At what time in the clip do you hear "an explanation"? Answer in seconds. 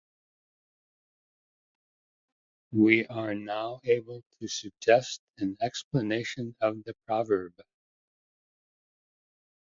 5.37-6.55